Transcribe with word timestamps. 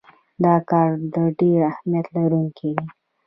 دا 0.43 0.55
کار 0.69 0.89
د 1.15 1.17
ډیر 1.39 1.59
اهمیت 1.71 2.07
لرونکی 2.17 2.69
دی. 2.77 2.87